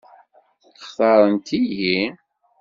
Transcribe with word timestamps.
Xtaṛent-iyi? 0.85 1.99